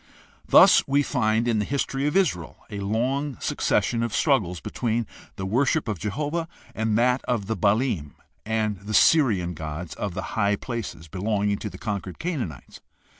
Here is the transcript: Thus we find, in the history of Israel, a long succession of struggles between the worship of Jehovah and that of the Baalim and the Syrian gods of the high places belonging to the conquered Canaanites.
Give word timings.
Thus 0.47 0.81
we 0.87 1.03
find, 1.03 1.47
in 1.47 1.59
the 1.59 1.63
history 1.63 2.07
of 2.07 2.17
Israel, 2.17 2.57
a 2.71 2.79
long 2.79 3.37
succession 3.39 4.01
of 4.01 4.15
struggles 4.15 4.59
between 4.59 5.05
the 5.35 5.45
worship 5.45 5.87
of 5.87 5.99
Jehovah 5.99 6.47
and 6.73 6.97
that 6.97 7.23
of 7.25 7.45
the 7.45 7.55
Baalim 7.55 8.15
and 8.43 8.79
the 8.79 8.95
Syrian 8.95 9.53
gods 9.53 9.93
of 9.93 10.15
the 10.15 10.23
high 10.33 10.55
places 10.55 11.07
belonging 11.07 11.59
to 11.59 11.69
the 11.69 11.77
conquered 11.77 12.17
Canaanites. 12.17 12.81